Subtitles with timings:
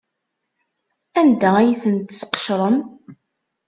[1.19, 2.77] Anda ay ten-tesqecrem?